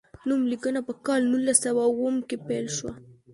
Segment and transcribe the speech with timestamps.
[0.27, 2.91] نوم لیکنه په کال نولس سوه اووم کې پیل شوه.